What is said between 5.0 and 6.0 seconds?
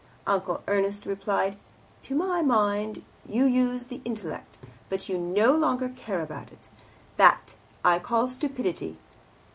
you no longer